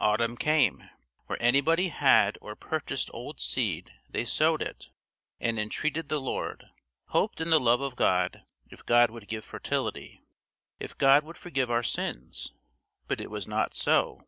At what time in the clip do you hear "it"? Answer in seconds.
4.62-4.88, 13.20-13.30